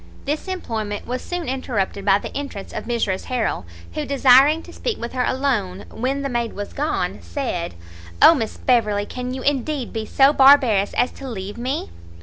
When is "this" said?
0.25-0.47